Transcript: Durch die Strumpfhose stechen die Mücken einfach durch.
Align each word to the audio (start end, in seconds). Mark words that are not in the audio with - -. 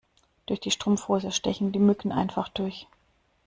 Durch 0.47 0.59
die 0.59 0.71
Strumpfhose 0.71 1.31
stechen 1.31 1.71
die 1.73 1.77
Mücken 1.77 2.11
einfach 2.11 2.49
durch. 2.49 2.87